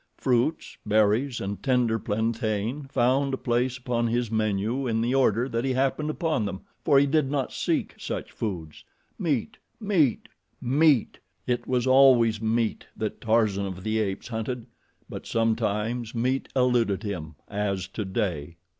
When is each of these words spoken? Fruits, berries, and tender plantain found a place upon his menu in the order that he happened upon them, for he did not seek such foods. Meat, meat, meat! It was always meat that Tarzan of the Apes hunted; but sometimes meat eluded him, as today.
Fruits, 0.17 0.79
berries, 0.83 1.39
and 1.39 1.61
tender 1.61 1.99
plantain 1.99 2.87
found 2.87 3.35
a 3.35 3.37
place 3.37 3.77
upon 3.77 4.07
his 4.07 4.31
menu 4.31 4.87
in 4.87 4.99
the 4.99 5.13
order 5.13 5.47
that 5.47 5.63
he 5.63 5.73
happened 5.73 6.09
upon 6.09 6.43
them, 6.43 6.61
for 6.83 6.97
he 6.97 7.05
did 7.05 7.29
not 7.29 7.53
seek 7.53 7.93
such 7.99 8.31
foods. 8.31 8.83
Meat, 9.19 9.59
meat, 9.79 10.27
meat! 10.59 11.19
It 11.45 11.67
was 11.67 11.85
always 11.85 12.41
meat 12.41 12.87
that 12.97 13.21
Tarzan 13.21 13.67
of 13.67 13.83
the 13.83 13.99
Apes 13.99 14.29
hunted; 14.29 14.65
but 15.07 15.27
sometimes 15.27 16.15
meat 16.15 16.49
eluded 16.55 17.03
him, 17.03 17.35
as 17.47 17.87
today. 17.87 18.57